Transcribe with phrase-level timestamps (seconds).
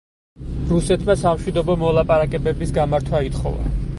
[0.69, 3.71] რუსეთმა სამშვიდობო მოლაპარაკებების გამართვა ითხოვა.